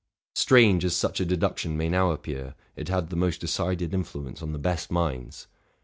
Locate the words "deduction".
1.25-1.77